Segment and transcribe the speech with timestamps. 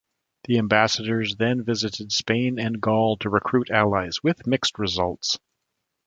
[0.45, 5.37] The ambassadors then visited Spain and Gaul to recruit allies, with mixed results.